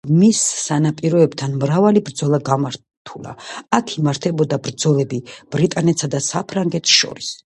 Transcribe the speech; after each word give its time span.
მის 0.19 0.37
სანაპიროებთან 0.59 1.51
მრავალი 1.63 2.01
ბრძოლა 2.07 2.39
გამართულა, 2.47 3.35
აქ 3.79 3.93
იმართებოდა 3.97 4.59
ბრძოლები 4.69 5.21
ბრიტანეთსა 5.57 6.11
და 6.17 6.23
საფრანგეთს 6.31 6.99
შორის. 7.03 7.33